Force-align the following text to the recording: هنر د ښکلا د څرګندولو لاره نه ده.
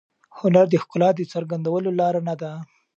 هنر 0.39 0.65
د 0.69 0.75
ښکلا 0.83 1.09
د 1.15 1.21
څرګندولو 1.33 1.89
لاره 1.99 2.19
نه 2.29 2.35
ده. 2.41 2.51